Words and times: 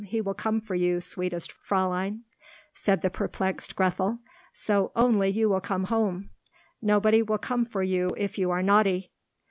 He 0.03 0.19
will 0.19 0.33
come 0.33 0.59
for 0.61 0.73
you, 0.73 0.99
sweetest 0.99 1.51
Fraulein," 1.51 2.23
said 2.73 3.03
the 3.03 3.11
perplexed 3.11 3.75
Grethel, 3.75 4.17
"so 4.51 4.91
only 4.95 5.29
you 5.29 5.47
will 5.47 5.61
come 5.61 5.83
home! 5.93 6.31
Nobody 6.81 7.21
will 7.21 7.37
come 7.37 7.65
for 7.65 7.83
you 7.83 8.09
if 8.17 8.35
you 8.35 8.49
are 8.49 8.63
naughty." 8.63 9.11